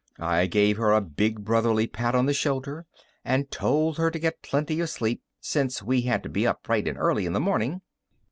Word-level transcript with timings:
I 0.17 0.47
gave 0.47 0.77
her 0.77 0.93
a 0.93 0.99
big 0.99 1.43
brotherly 1.43 1.85
pat 1.85 2.15
on 2.15 2.25
the 2.25 2.33
shoulder 2.33 2.87
and 3.23 3.51
told 3.51 3.99
her 3.99 4.09
to 4.09 4.17
get 4.17 4.41
plenty 4.41 4.79
of 4.79 4.89
sleep, 4.89 5.21
since 5.39 5.83
we 5.83 6.01
had 6.01 6.23
to 6.23 6.27
be 6.29 6.47
up 6.47 6.63
bright 6.63 6.87
and 6.87 6.97
early 6.97 7.27
in 7.27 7.33
the 7.33 7.39
morning. 7.39 7.81